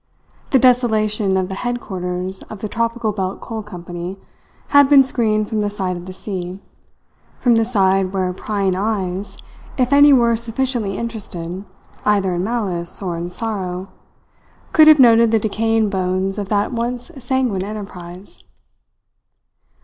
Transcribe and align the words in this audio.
The 0.49 0.57
desolation 0.57 1.37
of 1.37 1.47
the 1.47 1.53
headquarters 1.53 2.41
of 2.49 2.61
the 2.61 2.67
Tropical 2.67 3.11
Belt 3.11 3.39
Coal 3.39 3.61
Company 3.61 4.17
had 4.69 4.89
been 4.89 5.03
screened 5.03 5.47
from 5.47 5.61
the 5.61 5.69
side 5.69 5.95
of 5.95 6.07
the 6.07 6.11
sea; 6.11 6.59
from 7.39 7.53
the 7.53 7.63
side 7.63 8.11
where 8.11 8.33
prying 8.33 8.75
eyes 8.75 9.37
if 9.77 9.93
any 9.93 10.11
were 10.11 10.35
sufficiently 10.35 10.97
interested, 10.97 11.65
either 12.03 12.33
in 12.33 12.43
malice 12.43 12.99
or 12.99 13.15
in 13.15 13.29
sorrow 13.29 13.89
could 14.73 14.87
have 14.87 14.97
noted 14.99 15.29
the 15.29 15.37
decaying 15.37 15.91
bones 15.91 16.39
of 16.39 16.49
that 16.49 16.71
once 16.71 17.11
sanguine 17.19 17.63
enterprise. 17.63 18.43